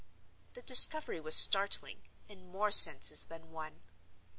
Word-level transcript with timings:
The 0.53 0.63
discovery 0.63 1.19
was 1.19 1.35
startling, 1.35 2.09
in 2.27 2.51
more 2.51 2.71
senses 2.71 3.25
than 3.25 3.51
one. 3.51 3.83